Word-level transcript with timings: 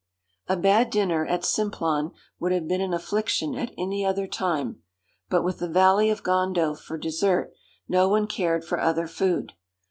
A 0.47 0.57
bad 0.57 0.89
dinner 0.89 1.27
at 1.27 1.45
Simplon 1.45 2.09
would 2.39 2.51
have 2.51 2.67
been 2.67 2.81
an 2.81 2.91
affliction 2.91 3.53
at 3.53 3.71
any 3.77 4.03
other 4.03 4.25
time; 4.25 4.81
but 5.29 5.43
with 5.43 5.59
the 5.59 5.69
Valley 5.69 6.09
of 6.09 6.23
Gondo 6.23 6.73
for 6.73 6.97
dessert, 6.97 7.53
no 7.87 8.09
one 8.09 8.25
cared 8.25 8.65
for 8.65 8.79
other 8.79 9.05
food. 9.05 9.53